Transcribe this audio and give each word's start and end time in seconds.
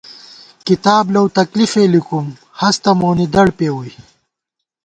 کِتاب 0.67 1.05
لَؤ 1.13 1.25
تکلیفے 1.39 1.83
لِکُم، 1.93 2.25
ہستہ 2.59 2.91
مونی 2.99 3.25
دڑ 3.33 3.47
پېوُئی 3.57 3.93